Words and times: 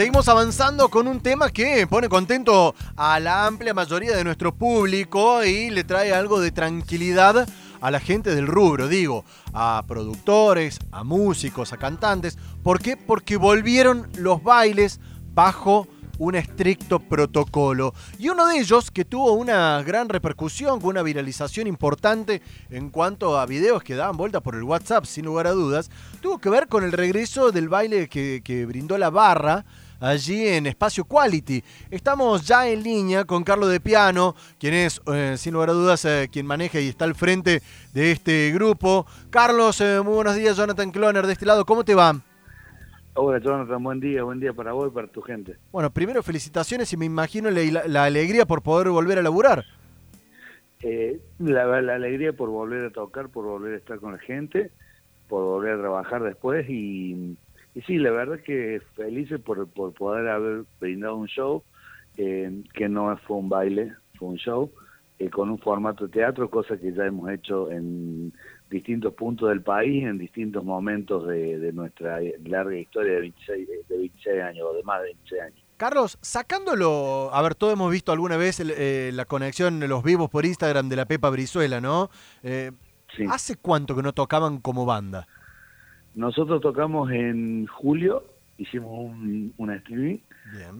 seguimos 0.00 0.28
avanzando 0.28 0.88
con 0.88 1.06
un 1.06 1.20
tema 1.20 1.50
que 1.50 1.86
pone 1.86 2.08
contento 2.08 2.74
a 2.96 3.20
la 3.20 3.44
amplia 3.44 3.74
mayoría 3.74 4.16
de 4.16 4.24
nuestro 4.24 4.54
público 4.54 5.44
y 5.44 5.68
le 5.68 5.84
trae 5.84 6.14
algo 6.14 6.40
de 6.40 6.52
tranquilidad 6.52 7.46
a 7.82 7.90
la 7.90 8.00
gente 8.00 8.34
del 8.34 8.46
rubro, 8.46 8.88
digo, 8.88 9.26
a 9.52 9.84
productores, 9.86 10.78
a 10.90 11.04
músicos, 11.04 11.74
a 11.74 11.76
cantantes. 11.76 12.38
¿Por 12.62 12.80
qué? 12.80 12.96
Porque 12.96 13.36
volvieron 13.36 14.08
los 14.16 14.42
bailes 14.42 15.00
bajo 15.34 15.86
un 16.16 16.34
estricto 16.34 17.00
protocolo. 17.00 17.92
Y 18.18 18.30
uno 18.30 18.46
de 18.46 18.58
ellos, 18.58 18.90
que 18.90 19.04
tuvo 19.04 19.34
una 19.34 19.82
gran 19.82 20.08
repercusión, 20.08 20.80
con 20.80 20.90
una 20.90 21.02
viralización 21.02 21.66
importante 21.66 22.40
en 22.70 22.88
cuanto 22.88 23.38
a 23.38 23.44
videos 23.44 23.82
que 23.82 23.96
daban 23.96 24.16
vuelta 24.16 24.40
por 24.40 24.54
el 24.54 24.62
WhatsApp, 24.62 25.04
sin 25.04 25.26
lugar 25.26 25.46
a 25.46 25.52
dudas, 25.52 25.90
tuvo 26.22 26.38
que 26.38 26.48
ver 26.48 26.68
con 26.68 26.84
el 26.84 26.92
regreso 26.92 27.52
del 27.52 27.68
baile 27.68 28.08
que, 28.08 28.40
que 28.42 28.64
brindó 28.64 28.96
la 28.96 29.10
barra 29.10 29.66
allí 30.00 30.48
en 30.48 30.66
Espacio 30.66 31.04
Quality. 31.04 31.62
Estamos 31.90 32.46
ya 32.46 32.68
en 32.68 32.82
línea 32.82 33.24
con 33.24 33.44
Carlos 33.44 33.70
de 33.70 33.78
Piano, 33.78 34.34
quien 34.58 34.74
es, 34.74 35.00
eh, 35.12 35.34
sin 35.36 35.52
lugar 35.52 35.70
a 35.70 35.74
dudas, 35.74 36.04
eh, 36.04 36.28
quien 36.32 36.46
maneja 36.46 36.80
y 36.80 36.88
está 36.88 37.04
al 37.04 37.14
frente 37.14 37.60
de 37.92 38.12
este 38.12 38.50
grupo. 38.52 39.06
Carlos, 39.30 39.80
eh, 39.80 40.00
muy 40.02 40.14
buenos 40.14 40.34
días, 40.34 40.56
Jonathan 40.56 40.90
Cloner, 40.90 41.26
de 41.26 41.32
este 41.32 41.46
lado, 41.46 41.64
¿cómo 41.64 41.84
te 41.84 41.94
va? 41.94 42.20
Hola 43.14 43.38
Jonathan, 43.38 43.82
buen 43.82 44.00
día, 44.00 44.22
buen 44.22 44.40
día 44.40 44.52
para 44.52 44.72
vos 44.72 44.88
y 44.90 44.94
para 44.94 45.06
tu 45.08 45.20
gente. 45.20 45.56
Bueno, 45.72 45.90
primero 45.90 46.22
felicitaciones 46.22 46.92
y 46.92 46.96
me 46.96 47.04
imagino 47.04 47.50
la, 47.50 47.82
la 47.86 48.04
alegría 48.04 48.46
por 48.46 48.62
poder 48.62 48.88
volver 48.88 49.18
a 49.18 49.22
laburar. 49.22 49.64
Eh, 50.82 51.20
la, 51.38 51.82
la, 51.82 51.94
alegría 51.94 52.32
por 52.32 52.48
volver 52.48 52.86
a 52.86 52.90
tocar, 52.90 53.28
por 53.28 53.44
volver 53.44 53.74
a 53.74 53.76
estar 53.76 53.98
con 53.98 54.12
la 54.12 54.18
gente, 54.18 54.70
por 55.28 55.44
volver 55.44 55.74
a 55.74 55.78
trabajar 55.78 56.22
después 56.22 56.64
y, 56.70 57.36
y 57.74 57.80
sí, 57.82 57.98
la 57.98 58.10
verdad 58.10 58.40
que 58.40 58.80
felices 58.96 59.40
por, 59.40 59.68
por 59.68 59.92
poder 59.92 60.28
haber 60.28 60.64
brindado 60.80 61.16
un 61.16 61.26
show 61.26 61.62
eh, 62.16 62.62
que 62.74 62.88
no 62.88 63.16
fue 63.26 63.36
un 63.36 63.48
baile, 63.48 63.92
fue 64.18 64.28
un 64.28 64.36
show 64.36 64.70
eh, 65.18 65.28
con 65.30 65.50
un 65.50 65.58
formato 65.58 66.06
de 66.06 66.12
teatro, 66.12 66.48
cosa 66.50 66.78
que 66.78 66.92
ya 66.92 67.04
hemos 67.04 67.30
hecho 67.30 67.70
en 67.70 68.32
distintos 68.70 69.12
puntos 69.14 69.50
del 69.50 69.62
país, 69.62 70.04
en 70.04 70.16
distintos 70.16 70.64
momentos 70.64 71.28
de, 71.28 71.72
nuestra 71.72 72.20
larga 72.44 72.76
historia 72.76 73.14
de 73.14 73.20
26, 73.20 73.68
de 73.88 73.96
26 73.98 74.42
años 74.42 74.66
o 74.70 74.74
de 74.74 74.82
más 74.82 75.00
de 75.00 75.06
26 75.08 75.42
años. 75.42 75.64
Carlos, 75.76 76.18
sacándolo, 76.20 77.30
a 77.32 77.42
ver, 77.42 77.54
todos 77.54 77.72
hemos 77.72 77.90
visto 77.90 78.12
alguna 78.12 78.36
vez 78.36 78.60
eh, 78.60 79.10
la 79.14 79.24
conexión 79.24 79.80
de 79.80 79.88
los 79.88 80.02
vivos 80.02 80.30
por 80.30 80.44
Instagram 80.44 80.88
de 80.88 80.96
la 80.96 81.06
Pepa 81.06 81.30
Brizuela, 81.30 81.80
¿no? 81.80 82.10
Eh, 82.42 82.72
¿Hace 83.28 83.56
cuánto 83.56 83.96
que 83.96 84.02
no 84.02 84.12
tocaban 84.12 84.58
como 84.58 84.86
banda? 84.86 85.26
Nosotros 86.14 86.60
tocamos 86.60 87.10
en 87.10 87.66
julio, 87.66 88.24
hicimos 88.58 88.90
un, 88.92 89.52
una 89.56 89.76
streaming 89.76 90.18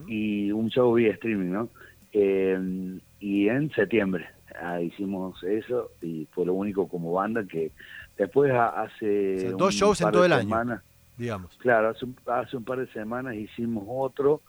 y 0.07 0.51
un 0.51 0.69
show 0.69 0.93
vía 0.93 1.11
streaming, 1.13 1.51
¿no? 1.51 1.69
Eh, 2.13 2.99
y 3.21 3.47
en 3.47 3.71
septiembre 3.71 4.27
ah, 4.61 4.81
hicimos 4.81 5.41
eso 5.43 5.91
y 6.01 6.27
fue 6.31 6.45
lo 6.45 6.53
único 6.55 6.89
como 6.89 7.13
banda 7.13 7.45
que 7.45 7.71
después 8.17 8.51
hace 8.51 9.53
dos 9.57 9.73
shows 9.73 10.01
en 10.01 10.11
todo 10.11 10.25
el 10.25 10.33
año 10.33 10.81
digamos. 11.17 11.55
claro 11.59 11.89
hace 11.89 12.03
un, 12.03 12.17
hace 12.25 12.57
un 12.57 12.65
par 12.65 12.79
de 12.79 12.87
semanas 12.91 13.35
hicimos 13.35 13.85
otro 13.87 14.41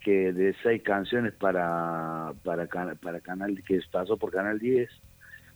que 0.00 0.32
de 0.32 0.54
seis 0.62 0.82
canciones 0.82 1.34
para 1.34 2.32
para 2.42 2.66
para 2.94 3.20
canal 3.20 3.62
que 3.62 3.78
pasó 3.90 4.16
por 4.16 4.30
canal 4.30 4.58
10 4.58 4.88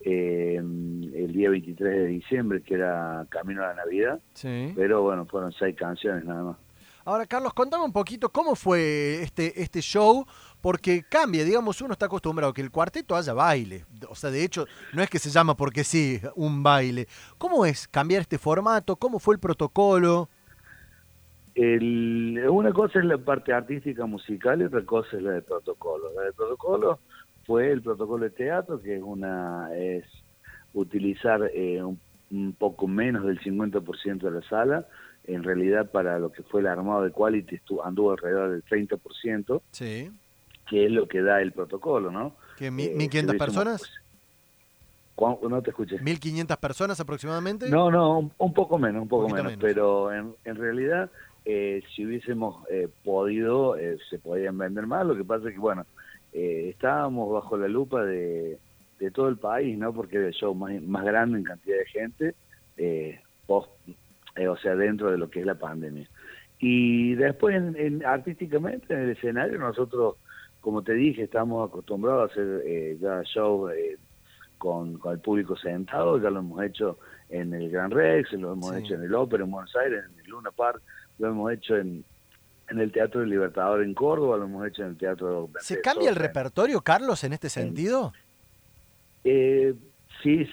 eh, 0.09 0.57
el 0.59 1.33
día 1.33 1.51
23 1.51 1.97
de 1.97 2.07
diciembre 2.07 2.63
que 2.63 2.75
era 2.75 3.27
Camino 3.29 3.65
a 3.65 3.69
la 3.69 3.75
Navidad 3.75 4.21
sí. 4.35 4.73
pero 4.77 5.03
bueno 5.03 5.27
fueron 5.27 5.53
seis 5.53 5.75
canciones 5.75 6.25
nada 6.25 6.45
más 6.45 6.57
Ahora, 7.09 7.25
Carlos, 7.25 7.55
contame 7.55 7.85
un 7.85 7.93
poquito 7.93 8.31
cómo 8.31 8.57
fue 8.57 9.23
este, 9.23 9.63
este 9.63 9.81
show, 9.81 10.27
porque 10.61 11.05
cambia, 11.09 11.45
digamos, 11.45 11.81
uno 11.81 11.93
está 11.93 12.07
acostumbrado 12.07 12.51
a 12.51 12.53
que 12.53 12.63
el 12.63 12.73
cuarteto 12.73 13.15
haya 13.15 13.33
baile. 13.33 13.85
O 14.09 14.17
sea, 14.17 14.33
de 14.33 14.43
hecho, 14.43 14.67
no 14.93 15.05
es 15.05 15.09
que 15.09 15.21
se 15.21 15.31
llama 15.31 15.57
porque 15.57 15.85
sí, 15.85 16.21
un 16.35 16.65
baile. 16.65 17.07
¿Cómo 17.39 17.65
es 17.65 17.87
cambiar 17.87 18.23
este 18.23 18.39
formato? 18.39 18.97
¿Cómo 18.97 19.21
fue 19.21 19.37
el 19.37 19.41
protocolo? 19.41 20.29
El, 21.55 22.45
una 22.51 22.73
cosa 22.73 22.99
es 22.99 23.05
la 23.05 23.19
parte 23.19 23.53
artística 23.53 24.05
musical 24.05 24.61
y 24.61 24.65
otra 24.65 24.85
cosa 24.85 25.17
es 25.17 25.23
la 25.23 25.31
de 25.31 25.43
protocolo. 25.43 26.13
La 26.13 26.23
de 26.23 26.33
protocolo 26.33 26.99
fue 27.47 27.71
el 27.71 27.83
protocolo 27.83 28.25
de 28.25 28.31
teatro, 28.31 28.81
que 28.81 28.97
es 28.97 29.03
una 29.03 29.69
es 29.75 30.05
utilizar 30.75 31.51
eh, 31.55 31.83
un, 31.83 31.99
un, 32.31 32.53
poco 32.53 32.87
menos 32.87 33.25
del 33.25 33.41
50% 33.41 34.19
de 34.19 34.31
la 34.31 34.43
sala 34.43 34.87
en 35.27 35.43
realidad 35.43 35.91
para 35.91 36.19
lo 36.19 36.31
que 36.31 36.43
fue 36.43 36.61
el 36.61 36.67
armado 36.67 37.03
de 37.03 37.11
Quality 37.11 37.61
anduvo 37.85 38.13
alrededor 38.13 38.51
del 38.51 38.65
30%, 38.65 39.61
sí. 39.71 40.11
que 40.69 40.87
es 40.87 40.91
lo 40.91 41.09
que 41.09 41.23
da 41.23 41.41
el 41.41 41.53
protocolo, 41.53 42.11
¿no? 42.11 42.37
¿Que 42.57 42.71
¿1.500 42.71 43.35
eh, 43.35 43.39
personas? 43.39 43.83
no 45.19 45.63
te 45.63 45.71
escuché. 45.71 45.99
¿1.500 45.99 46.59
personas 46.59 47.01
aproximadamente? 47.01 47.69
No, 47.71 47.91
no, 47.91 48.31
un, 48.39 48.55
poco 48.55 48.79
menos, 48.79 49.03
un 49.03 49.09
poco 49.09 49.29
menos, 49.29 49.55
pero 49.59 50.13
en, 50.13 50.35
en 50.45 50.57
realidad 50.57 51.11
eh, 51.45 51.83
si 51.95 52.05
hubiésemos 52.05 52.65
eh, 52.71 52.89
podido, 53.05 53.77
se 54.11 54.19
podían 54.19 54.59
vender 54.59 54.87
más, 54.87 55.07
lo 55.07 55.17
que 55.17 55.25
pasa 55.25 55.49
es 55.49 55.55
que, 55.55 55.61
bueno, 55.61 55.87
estábamos 56.37 57.33
bajo 57.33 57.57
la 57.57 57.69
lupa 57.69 58.05
de, 58.05 58.59
de 58.99 59.11
todo 59.11 59.29
el 59.29 59.37
país, 59.37 59.77
¿no? 59.79 59.93
Porque 59.93 60.17
era 60.17 60.27
el 60.27 60.35
show 60.35 60.55
más, 60.55 60.81
más 60.83 61.05
grande 61.05 61.39
en 61.39 61.45
cantidad 61.45 61.79
de 61.79 61.87
gente, 61.87 62.35
post 63.47 63.71
eh, 64.37 64.49
o 64.49 64.57
sea, 64.57 64.77
dentro 64.77 65.11
de 65.11 65.19
lo 65.19 65.31
que 65.31 65.41
es 65.41 65.47
la 65.47 65.55
pandemia. 65.55 66.09
Y 66.59 67.15
después, 67.15 67.57
en, 67.57 68.05
artísticamente, 68.05 68.93
en 68.93 69.01
el 69.01 69.11
escenario, 69.11 69.59
nosotros, 69.59 70.17
como 70.61 70.83
te 70.83 70.93
dije, 70.93 71.23
estamos 71.23 71.69
acostumbrados 71.69 72.31
a 72.31 72.33
hacer 72.33 72.63
eh, 72.67 72.99
ya 73.01 73.23
shows 73.23 73.73
eh, 73.73 73.97
con, 74.59 75.01
el 75.11 75.21
público 75.21 75.57
sentado, 75.57 76.21
ya 76.21 76.31
lo 76.31 76.41
hemos 76.41 76.63
hecho 76.63 76.99
en 77.31 77.55
el 77.55 77.71
Gran 77.71 77.91
Rex, 77.91 78.33
lo 78.35 78.53
hemos 78.53 78.77
hecho 78.77 78.95
en 78.95 79.03
el 79.03 79.15
Ópera 79.15 79.45
en 79.45 79.51
Buenos 79.51 79.75
Aires, 79.77 80.05
en 80.13 80.21
el 80.21 80.31
Luna 80.31 80.51
Park, 80.51 80.83
lo 81.19 81.29
hemos 81.29 81.53
hecho 81.53 81.77
en, 81.77 82.05
en 82.69 82.81
el 82.81 82.93
Teatro 82.93 83.21
del 83.21 83.31
Libertador 83.31 83.83
en 83.83 83.95
Córdoba, 83.95 84.37
lo 84.37 84.45
hemos 84.45 84.67
hecho 84.67 84.83
en 84.83 84.89
el 84.89 84.97
Teatro... 84.97 85.51
¿Se 85.61 85.81
cambia 85.81 86.11
el 86.11 86.17
repertorio, 86.17 86.81
Carlos, 86.81 87.23
en 87.25 87.33
este 87.33 87.49
sentido? 87.49 88.13
Eh, 89.25 89.75
sí, 90.23 90.47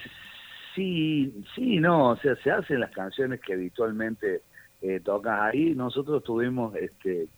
Sí, 0.74 1.32
sí, 1.54 1.78
no, 1.78 2.10
o 2.10 2.16
sea, 2.16 2.34
se 2.42 2.50
hacen 2.50 2.80
las 2.80 2.90
canciones 2.90 3.40
que 3.40 3.54
habitualmente 3.54 4.42
eh, 4.82 5.00
tocas 5.00 5.40
ahí. 5.40 5.74
Nosotros 5.74 6.24
tuvimos 6.24 6.74
este 6.74 7.28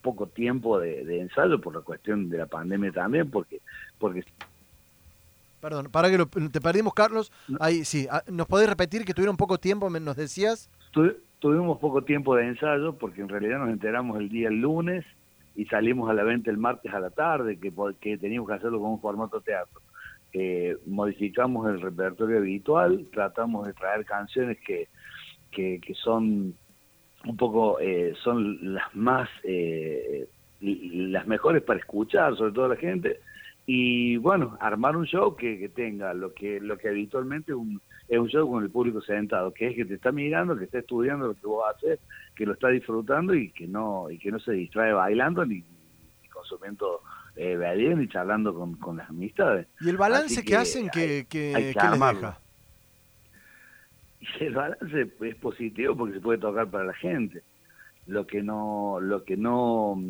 poco 0.00 0.26
tiempo 0.26 0.78
de, 0.78 1.20
ensayo 1.20 1.60
por 1.60 1.74
la 1.74 1.82
cuestión 1.82 2.30
de 2.30 2.38
la 2.38 2.46
pandemia 2.46 2.92
también, 2.92 3.30
porque 3.30 3.60
porque 3.98 4.24
Perdón, 5.60 5.88
para 5.90 6.08
que 6.08 6.24
te 6.50 6.60
perdimos, 6.60 6.94
Carlos. 6.94 7.32
Ahí 7.60 7.84
sí, 7.84 8.06
ah, 8.10 8.22
¿nos 8.28 8.46
podés 8.46 8.68
repetir 8.68 9.04
que 9.04 9.12
tuvieron 9.12 9.36
poco 9.36 9.58
tiempo, 9.58 9.90
nos 9.90 10.16
decías? 10.16 10.70
Tuvimos 11.38 11.78
poco 11.78 12.02
tiempo 12.02 12.34
de 12.36 12.46
ensayo 12.46 12.96
porque 12.98 13.20
en 13.20 13.28
realidad 13.28 13.58
nos 13.58 13.70
enteramos 13.70 14.18
el 14.18 14.28
día 14.28 14.50
lunes 14.50 15.04
y 15.54 15.64
salimos 15.66 16.08
a 16.08 16.14
la 16.14 16.22
venta 16.22 16.50
el 16.50 16.58
martes 16.58 16.92
a 16.92 17.00
la 17.00 17.10
tarde, 17.10 17.58
que, 17.58 17.72
que 18.00 18.18
teníamos 18.18 18.48
que 18.48 18.54
hacerlo 18.54 18.80
con 18.80 18.90
un 18.90 19.00
formato 19.00 19.40
teatro. 19.40 19.80
Eh, 20.32 20.76
modificamos 20.86 21.68
el 21.68 21.80
repertorio 21.80 22.38
habitual, 22.38 23.06
tratamos 23.12 23.66
de 23.66 23.72
traer 23.72 24.04
canciones 24.04 24.58
que, 24.64 24.88
que, 25.50 25.80
son 25.94 26.54
un 27.24 27.36
poco, 27.36 27.80
eh, 27.80 28.14
son 28.22 28.74
las 28.74 28.94
más, 28.94 29.28
eh, 29.42 30.28
las 30.60 31.26
mejores 31.26 31.62
para 31.62 31.80
escuchar, 31.80 32.36
sobre 32.36 32.52
todo 32.52 32.68
la 32.68 32.76
gente, 32.76 33.20
y 33.66 34.16
bueno, 34.18 34.56
armar 34.60 34.96
un 34.96 35.06
show 35.06 35.34
que, 35.34 35.68
tenga 35.74 36.14
lo 36.14 36.32
que, 36.34 36.60
lo 36.60 36.78
que 36.78 36.88
habitualmente 36.88 37.52
un, 37.52 37.80
es 38.08 38.18
un 38.18 38.28
show 38.28 38.50
con 38.50 38.64
el 38.64 38.70
público 38.70 39.00
sentado, 39.02 39.52
que 39.52 39.68
es 39.68 39.76
que 39.76 39.84
te 39.84 39.94
está 39.94 40.10
mirando, 40.12 40.56
que 40.56 40.64
está 40.64 40.78
estudiando 40.78 41.26
lo 41.26 41.34
que 41.34 41.46
vos 41.46 41.64
haces, 41.74 42.00
que 42.34 42.46
lo 42.46 42.54
está 42.54 42.68
disfrutando 42.68 43.34
y 43.34 43.50
que 43.50 43.66
no, 43.66 44.10
y 44.10 44.18
que 44.18 44.30
no 44.30 44.40
se 44.40 44.52
distrae 44.52 44.92
bailando 44.92 45.44
ni, 45.44 45.56
ni 45.56 46.28
consumiendo 46.30 47.02
eh, 47.36 47.96
y 48.00 48.08
charlando 48.08 48.54
con, 48.54 48.74
con, 48.76 48.96
las 48.96 49.08
amistades. 49.10 49.68
¿Y 49.80 49.90
el 49.90 49.96
balance 49.96 50.44
que, 50.44 50.56
hacen 50.56 50.88
que, 50.88 51.26
que, 51.28 51.52
les 51.52 51.74
deja? 51.74 52.40
Y 54.20 54.44
el 54.44 54.54
balance 54.54 55.08
es 55.20 55.34
positivo 55.36 55.96
porque 55.96 56.14
se 56.14 56.20
puede 56.20 56.38
tocar 56.38 56.68
para 56.68 56.84
la 56.84 56.94
gente. 56.94 57.42
Lo 58.06 58.26
que 58.26 58.42
no, 58.42 58.98
lo 59.00 59.22
que 59.22 59.36
no, 59.36 60.02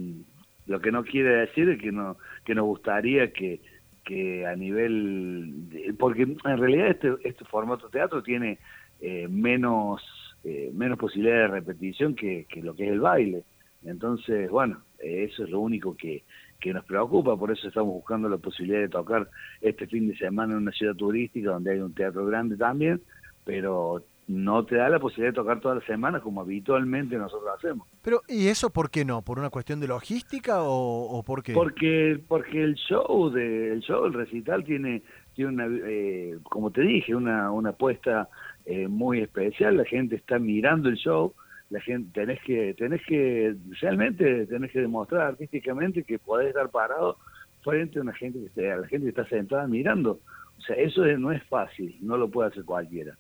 lo 0.67 0.81
que 0.81 0.93
no 0.93 1.05
quiere 1.05 1.47
decir 1.47 1.69
es 1.69 1.81
que 1.81 1.93
no, 1.93 2.17
que 2.45 2.55
nos 2.55 2.65
gustaría 2.65 3.33
que, 3.33 3.61
que 4.09 4.47
a 4.47 4.57
nivel, 4.57 5.95
porque 5.99 6.23
en 6.23 6.59
realidad 6.59 6.89
este, 6.89 7.15
este 7.25 7.45
formato 7.45 7.91
teatro 7.91 8.23
tiene 8.23 8.59
eh, 9.03 9.29
menos, 9.29 10.03
eh, 10.45 10.71
menos 10.73 10.99
posibilidad 10.99 11.43
de 11.43 11.49
repetición 11.49 12.15
que, 12.15 12.47
que 12.49 12.63
lo 12.63 12.75
que 12.75 12.87
es 12.87 12.93
el 12.93 13.01
baile. 13.01 13.45
Entonces, 13.85 14.51
bueno, 14.51 14.81
eso 14.99 15.45
es 15.45 15.51
lo 15.51 15.61
único 15.61 15.95
que, 15.95 16.25
que 16.59 16.73
nos 16.73 16.87
preocupa, 16.87 17.37
por 17.37 17.51
eso 17.51 17.69
estamos 17.69 17.93
buscando 17.93 18.31
la 18.31 18.39
posibilidad 18.39 18.81
de 18.81 18.89
tocar 18.89 19.29
este 19.61 19.87
fin 19.87 20.09
de 20.09 20.17
semana 20.17 20.55
en 20.55 20.61
una 20.61 20.73
ciudad 20.73 20.95
turística 20.95 21.51
donde 21.51 21.73
hay 21.73 21.81
un 21.81 21.95
teatro 21.95 22.25
grande 22.25 22.57
también, 22.57 23.03
pero 23.45 24.03
no 24.29 24.67
te 24.67 24.77
da 24.77 24.91
la 24.91 25.01
posibilidad 25.01 25.33
de 25.33 25.37
tocar 25.37 25.59
todas 25.59 25.79
las 25.79 25.87
semanas 25.87 26.21
como 26.21 26.43
habitualmente 26.43 27.17
nosotros 27.17 27.51
hacemos. 27.57 27.89
Pero, 28.03 28.21
¿y 28.29 28.49
eso 28.49 28.71
por 28.71 28.91
qué 28.91 29.05
no? 29.05 29.23
¿Por 29.23 29.39
una 29.39 29.49
cuestión 29.49 29.81
de 29.81 29.89
logística 29.89 30.59
o, 30.61 31.23
por 31.27 31.43
qué? 31.43 31.55
Porque, 31.55 32.21
porque 32.29 32.63
el 32.63 32.75
show, 32.75 33.31
de, 33.31 33.73
el 33.73 33.81
show, 33.81 34.05
el 34.05 34.13
recital 34.13 34.65
tiene, 34.65 35.03
tiene 35.35 35.51
una, 35.53 35.67
eh, 35.67 36.39
como 36.43 36.71
te 36.71 36.83
dije, 36.83 37.15
una, 37.15 37.51
una 37.51 37.71
apuesta 37.71 38.29
eh, 38.67 38.87
muy 38.87 39.21
especial. 39.21 39.79
La 39.79 39.87
gente 39.87 40.17
está 40.17 40.39
mirando 40.39 40.91
el 40.91 40.97
show, 40.97 41.33
la 41.71 41.81
gente, 41.81 42.21
tenés 42.21 42.41
que, 42.43 42.75
tenés 42.75 43.01
que, 43.07 43.57
realmente 43.81 44.47
tenés 44.47 44.71
que 44.73 44.81
demostrar 44.81 45.23
artísticamente 45.23 46.05
que 46.05 46.19
podés 46.19 46.49
estar 46.49 46.69
parado 46.69 47.17
frente 47.63 47.99
a 47.99 48.03
una 48.03 48.13
gente 48.13 48.39
que 48.55 48.71
a 48.71 48.77
la 48.77 48.87
gente 48.89 49.05
que 49.05 49.21
está 49.21 49.27
sentada 49.27 49.67
mirando. 49.67 50.21
O 50.59 50.61
sea, 50.61 50.77
eso 50.77 51.07
no 51.19 51.33
es 51.33 51.43
fácil, 51.45 51.97
no 52.03 52.19
lo 52.19 52.29
puede 52.29 52.51
hacer 52.51 52.65
cualquiera. 52.65 53.17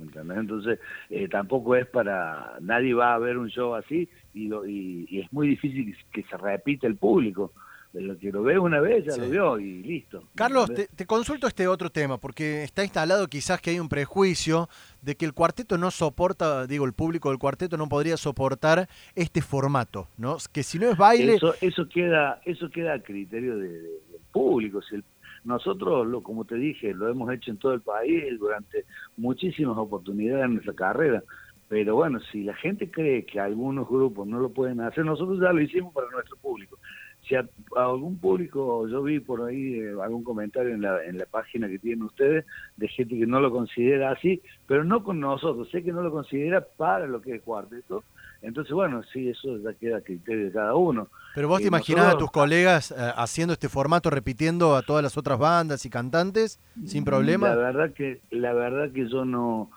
Entonces, 0.00 0.78
eh, 1.10 1.28
tampoco 1.28 1.76
es 1.76 1.86
para, 1.86 2.56
nadie 2.60 2.94
va 2.94 3.14
a 3.14 3.18
ver 3.18 3.36
un 3.36 3.48
show 3.48 3.74
así 3.74 4.08
y, 4.34 4.48
lo, 4.48 4.66
y, 4.66 5.20
es 5.20 5.32
muy 5.32 5.48
difícil 5.48 5.96
que 6.12 6.22
se 6.24 6.36
repita 6.36 6.86
el 6.86 6.96
público. 6.96 7.52
De 7.90 8.02
lo 8.02 8.18
que 8.18 8.30
lo 8.30 8.42
ve 8.42 8.58
una 8.58 8.80
vez, 8.80 9.06
ya 9.06 9.16
lo 9.16 9.30
vio 9.30 9.58
y 9.58 9.82
listo. 9.82 10.24
Carlos, 10.34 10.70
te, 10.94 11.06
consulto 11.06 11.46
este 11.46 11.66
otro 11.66 11.88
tema, 11.88 12.18
porque 12.18 12.62
está 12.62 12.84
instalado 12.84 13.26
quizás 13.28 13.62
que 13.62 13.70
hay 13.70 13.80
un 13.80 13.88
prejuicio 13.88 14.68
de 15.00 15.16
que 15.16 15.24
el 15.24 15.32
cuarteto 15.32 15.78
no 15.78 15.90
soporta, 15.90 16.66
digo, 16.66 16.84
el 16.84 16.92
público 16.92 17.30
del 17.30 17.38
cuarteto 17.38 17.78
no 17.78 17.88
podría 17.88 18.18
soportar 18.18 18.90
este 19.14 19.40
formato, 19.40 20.06
¿no? 20.18 20.36
Que 20.52 20.64
si 20.64 20.78
no 20.78 20.90
es 20.90 20.98
baile... 20.98 21.36
Eso, 21.36 21.54
eso, 21.62 21.88
queda, 21.88 22.42
eso 22.44 22.68
queda 22.68 22.92
a 22.92 23.02
criterio 23.02 23.56
del 23.56 23.86
público. 24.32 24.82
Si 24.82 24.96
el 24.96 25.04
nosotros, 25.44 26.06
lo, 26.06 26.22
como 26.22 26.44
te 26.44 26.56
dije, 26.56 26.94
lo 26.94 27.08
hemos 27.08 27.32
hecho 27.32 27.50
en 27.50 27.58
todo 27.58 27.72
el 27.74 27.80
país 27.80 28.38
durante 28.38 28.84
muchísimas 29.16 29.76
oportunidades 29.76 30.44
en 30.44 30.54
nuestra 30.54 30.74
carrera. 30.74 31.22
Pero 31.68 31.96
bueno, 31.96 32.18
si 32.32 32.44
la 32.44 32.54
gente 32.54 32.90
cree 32.90 33.26
que 33.26 33.38
algunos 33.38 33.88
grupos 33.88 34.26
no 34.26 34.40
lo 34.40 34.50
pueden 34.50 34.80
hacer, 34.80 35.04
nosotros 35.04 35.38
ya 35.40 35.52
lo 35.52 35.60
hicimos 35.60 35.92
para 35.92 36.10
nuestro 36.10 36.36
público. 36.36 36.77
Si 37.26 37.34
a, 37.34 37.46
algún 37.76 38.18
público, 38.18 38.88
yo 38.88 39.02
vi 39.02 39.20
por 39.20 39.48
ahí 39.48 39.74
eh, 39.74 39.94
algún 40.02 40.24
comentario 40.24 40.74
en 40.74 40.82
la, 40.82 41.04
en 41.04 41.18
la 41.18 41.26
página 41.26 41.68
que 41.68 41.78
tienen 41.78 42.04
ustedes 42.04 42.46
de 42.76 42.88
gente 42.88 43.18
que 43.18 43.26
no 43.26 43.40
lo 43.40 43.50
considera 43.50 44.12
así, 44.12 44.40
pero 44.66 44.84
no 44.84 45.02
con 45.02 45.20
nosotros, 45.20 45.68
sé 45.70 45.82
que 45.82 45.92
no 45.92 46.02
lo 46.02 46.10
considera 46.10 46.64
para 46.76 47.06
lo 47.06 47.20
que 47.20 47.36
es 47.36 47.42
cuarteto, 47.42 48.02
entonces, 48.40 48.72
bueno, 48.72 49.02
sí, 49.12 49.28
eso 49.28 49.58
ya 49.58 49.72
queda 49.74 49.98
a 49.98 50.00
criterio 50.00 50.46
de 50.46 50.52
cada 50.52 50.74
uno. 50.74 51.08
Pero 51.34 51.48
vos 51.48 51.60
te 51.60 51.66
imaginás 51.66 52.14
a 52.14 52.18
tus 52.18 52.30
colegas 52.30 52.92
eh, 52.92 52.94
haciendo 53.16 53.52
este 53.52 53.68
formato, 53.68 54.10
repitiendo 54.10 54.76
a 54.76 54.82
todas 54.82 55.02
las 55.02 55.16
otras 55.16 55.38
bandas 55.38 55.84
y 55.84 55.90
cantantes 55.90 56.60
sin 56.86 57.04
problema. 57.04 57.48
La 57.48 57.56
verdad 57.56 57.92
que, 57.92 58.20
la 58.30 58.52
verdad 58.52 58.92
que 58.92 59.08
yo 59.08 59.24
no, 59.24 59.70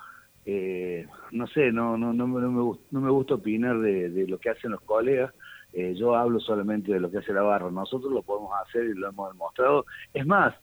eh, 0.45 1.07
no 1.31 1.47
sé, 1.47 1.71
no, 1.71 1.97
no, 1.97 2.13
no, 2.13 2.27
no, 2.27 2.51
me, 2.51 2.77
no 2.91 3.01
me 3.01 3.09
gusta 3.09 3.35
opinar 3.35 3.79
de, 3.79 4.25
lo 4.27 4.37
que 4.37 4.51
hacen 4.51 4.71
los 4.71 4.81
colegas. 4.81 5.33
Eh, 5.73 5.95
yo 5.95 6.15
hablo 6.15 6.39
solamente 6.39 6.91
de 6.91 6.99
lo 6.99 7.09
que 7.09 7.19
hace 7.19 7.33
la 7.33 7.41
barra. 7.41 7.71
Nosotros 7.71 8.11
lo 8.11 8.21
podemos 8.23 8.51
hacer 8.65 8.85
y 8.85 8.93
lo 8.93 9.09
hemos 9.09 9.31
demostrado. 9.31 9.85
Es 10.13 10.25
más, 10.25 10.53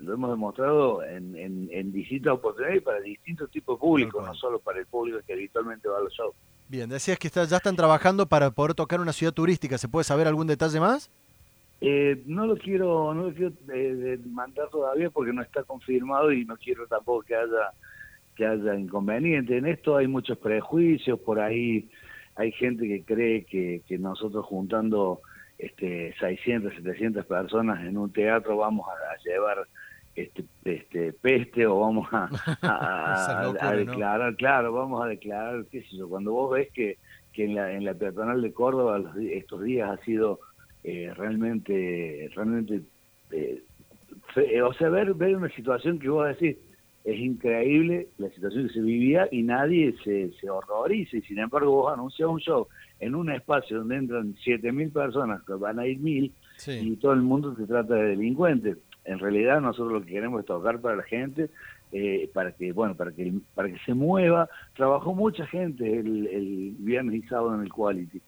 lo 0.00 0.14
hemos 0.14 0.30
demostrado 0.30 1.04
en, 1.04 1.36
en, 1.36 1.68
en 1.70 1.92
distintas 1.92 2.34
oportunidades 2.34 2.82
para 2.82 3.00
distintos 3.00 3.50
tipos 3.50 3.76
de 3.76 3.80
público, 3.80 4.22
no 4.22 4.34
solo 4.34 4.58
para 4.58 4.78
el 4.78 4.86
público 4.86 5.18
que 5.26 5.34
habitualmente 5.34 5.88
va 5.88 5.98
a 5.98 6.02
los 6.02 6.12
shows. 6.14 6.34
Bien, 6.68 6.88
decías 6.88 7.18
que 7.18 7.28
ya 7.28 7.42
están 7.56 7.76
trabajando 7.76 8.26
para 8.26 8.50
poder 8.50 8.74
tocar 8.74 9.00
una 9.00 9.12
ciudad 9.12 9.32
turística. 9.32 9.78
¿Se 9.78 9.88
puede 9.88 10.04
saber 10.04 10.26
algún 10.26 10.46
detalle 10.46 10.80
más? 10.80 11.10
Eh, 11.80 12.22
no 12.26 12.46
lo 12.46 12.56
quiero, 12.56 13.14
no 13.14 13.28
lo 13.28 13.34
quiero 13.34 13.52
eh, 13.72 14.18
mandar 14.30 14.68
todavía 14.68 15.10
porque 15.10 15.32
no 15.32 15.42
está 15.42 15.62
confirmado 15.62 16.32
y 16.32 16.44
no 16.44 16.56
quiero 16.56 16.86
tampoco 16.86 17.22
que 17.22 17.36
haya 17.36 17.72
que 18.34 18.46
haya 18.46 18.74
inconveniente. 18.74 19.56
En 19.56 19.66
esto 19.66 19.96
hay 19.96 20.06
muchos 20.06 20.38
prejuicios, 20.38 21.18
por 21.20 21.40
ahí 21.40 21.88
hay 22.38 22.52
gente 22.52 22.86
que 22.86 23.02
cree 23.02 23.44
que, 23.44 23.82
que 23.86 23.98
nosotros 23.98 24.46
juntando 24.46 25.20
este 25.58 26.14
600, 26.20 26.72
700 26.72 27.26
personas 27.26 27.84
en 27.84 27.98
un 27.98 28.12
teatro 28.12 28.56
vamos 28.56 28.86
a 28.88 29.28
llevar 29.28 29.66
este, 30.14 30.44
este, 30.64 31.12
peste 31.12 31.66
o 31.66 31.80
vamos 31.80 32.08
a, 32.12 32.28
a, 32.62 33.72
declarar, 33.76 34.36
claro, 34.36 34.72
vamos 34.72 35.04
a 35.04 35.08
declarar, 35.08 35.64
qué 35.70 35.82
sé 35.82 35.96
yo, 35.96 36.08
cuando 36.08 36.32
vos 36.32 36.52
ves 36.52 36.68
que, 36.72 36.98
que 37.32 37.44
en, 37.44 37.56
la, 37.56 37.72
en 37.72 37.84
la 37.84 37.94
peatonal 37.94 38.40
de 38.40 38.52
Córdoba 38.52 39.02
estos 39.30 39.62
días 39.64 39.90
ha 39.90 40.04
sido 40.04 40.38
eh, 40.84 41.12
realmente, 41.16 42.30
realmente, 42.36 42.82
eh, 43.32 43.62
o 44.62 44.72
sea, 44.74 44.88
ver, 44.90 45.12
ver 45.14 45.36
una 45.36 45.50
situación 45.50 45.98
que 45.98 46.08
vos 46.08 46.28
decís, 46.28 46.56
es 47.12 47.18
increíble 47.18 48.08
la 48.18 48.28
situación 48.30 48.66
que 48.66 48.74
se 48.74 48.80
vivía 48.80 49.28
y 49.30 49.42
nadie 49.42 49.94
se, 50.04 50.30
se 50.40 50.50
horroriza 50.50 51.16
y 51.16 51.22
sin 51.22 51.38
embargo 51.38 51.72
vos 51.72 51.92
anuncias 51.92 52.28
un 52.28 52.40
show 52.40 52.68
en 53.00 53.14
un 53.14 53.30
espacio 53.30 53.78
donde 53.78 53.96
entran 53.96 54.34
7.000 54.34 54.92
personas, 54.92 55.42
que 55.44 55.54
van 55.54 55.78
a 55.78 55.86
ir 55.86 55.98
1.000 56.00 56.32
y 56.82 56.96
todo 56.96 57.12
el 57.12 57.22
mundo 57.22 57.54
te 57.54 57.66
trata 57.66 57.94
de 57.94 58.08
delincuente 58.08 58.76
en 59.08 59.18
realidad 59.18 59.60
nosotros 59.60 59.92
lo 59.92 60.00
que 60.02 60.12
queremos 60.12 60.40
es 60.40 60.46
tocar 60.46 60.80
para 60.80 60.96
la 60.96 61.02
gente, 61.02 61.48
eh, 61.92 62.30
para 62.34 62.52
que 62.52 62.72
bueno, 62.72 62.94
para 62.94 63.10
que 63.10 63.32
para 63.54 63.68
que 63.70 63.78
se 63.86 63.94
mueva. 63.94 64.48
Trabajó 64.76 65.14
mucha 65.14 65.46
gente 65.46 65.98
el, 65.98 66.76
viernes 66.78 67.24
y 67.24 67.26
sábado 67.26 67.54
en 67.54 67.62
el 67.62 67.72
Quality, 67.72 68.20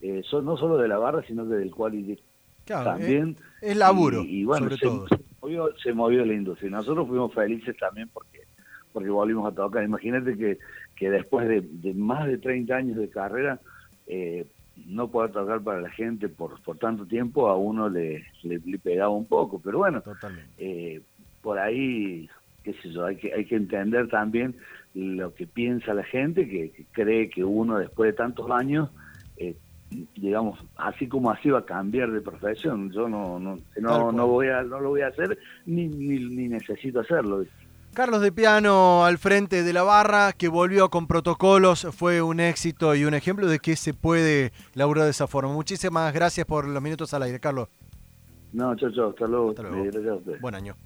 eh, 0.00 0.22
no 0.30 0.56
solo 0.56 0.78
de 0.78 0.88
la 0.88 0.98
barra, 0.98 1.24
sino 1.26 1.48
que 1.48 1.56
del 1.56 1.72
Quality 1.72 2.18
también. 2.66 3.36
Es, 3.60 3.76
laburo, 3.76 4.22
y, 4.22 4.44
bueno, 4.44 4.70
se, 4.76 4.86
movió, 5.40 5.70
se 5.82 5.92
movió 5.92 6.24
la 6.24 6.34
industria. 6.34 6.70
Nosotros 6.70 7.08
fuimos 7.08 7.34
felices 7.34 7.76
también 7.76 8.08
porque 8.12 8.27
porque 8.98 9.10
volvimos 9.10 9.46
a 9.46 9.54
tocar. 9.54 9.84
Imagínate 9.84 10.36
que, 10.36 10.58
que 10.96 11.08
después 11.08 11.48
de, 11.48 11.94
más 11.94 12.26
de 12.26 12.36
30 12.36 12.74
años 12.74 12.96
de 12.96 13.08
carrera, 13.08 13.60
eh, 14.08 14.44
no 14.86 15.08
poder 15.08 15.30
tocar 15.30 15.60
para 15.60 15.80
la 15.80 15.90
gente 15.90 16.28
por, 16.28 16.60
por 16.62 16.78
tanto 16.78 17.06
tiempo 17.06 17.48
a 17.48 17.56
uno 17.56 17.88
le, 17.88 18.24
le, 18.42 18.78
pegaba 18.80 19.10
un 19.10 19.26
poco, 19.26 19.60
pero 19.60 19.78
bueno, 19.78 20.02
eh, 20.56 21.00
por 21.42 21.60
ahí, 21.60 22.28
qué 22.64 22.72
sé 22.72 22.90
yo, 22.90 23.06
hay 23.06 23.14
que, 23.14 23.32
hay 23.32 23.44
que 23.44 23.54
entender 23.54 24.08
también 24.08 24.56
lo 24.94 25.32
que 25.32 25.46
piensa 25.46 25.94
la 25.94 26.02
gente, 26.02 26.48
que, 26.48 26.72
cree 26.90 27.30
que 27.30 27.44
uno 27.44 27.78
después 27.78 28.10
de 28.10 28.16
tantos 28.16 28.50
años, 28.50 28.90
eh, 29.36 29.54
digamos, 30.16 30.58
así 30.76 31.06
como 31.06 31.30
así 31.30 31.50
va 31.50 31.60
a 31.60 31.64
cambiar 31.64 32.10
de 32.10 32.20
profesión, 32.20 32.90
yo 32.90 33.08
no, 33.08 33.38
no, 33.38 33.60
no, 33.76 34.10
no, 34.10 34.26
voy 34.26 34.48
a, 34.48 34.64
no 34.64 34.80
lo 34.80 34.88
voy 34.88 35.02
a 35.02 35.08
hacer 35.08 35.38
ni, 35.66 35.86
ni, 35.86 36.18
ni 36.18 36.48
necesito 36.48 36.98
hacerlo. 36.98 37.44
Carlos 37.94 38.20
de 38.20 38.30
Piano 38.32 39.04
al 39.04 39.18
frente 39.18 39.62
de 39.62 39.72
la 39.72 39.82
barra, 39.82 40.32
que 40.32 40.48
volvió 40.48 40.88
con 40.88 41.06
protocolos, 41.06 41.86
fue 41.96 42.22
un 42.22 42.40
éxito 42.40 42.94
y 42.94 43.04
un 43.04 43.14
ejemplo 43.14 43.46
de 43.46 43.58
que 43.58 43.76
se 43.76 43.94
puede 43.94 44.52
laburar 44.74 45.04
de 45.04 45.10
esa 45.10 45.26
forma. 45.26 45.52
Muchísimas 45.52 46.12
gracias 46.12 46.46
por 46.46 46.66
los 46.66 46.82
minutos 46.82 47.12
al 47.14 47.24
aire, 47.24 47.40
Carlos. 47.40 47.68
No, 48.52 48.74
chao, 48.76 48.90
chao, 48.92 49.10
hasta 49.10 49.26
luego. 49.26 49.50
Hasta 49.50 49.62
luego. 49.62 50.20
Buen 50.40 50.54
año. 50.54 50.76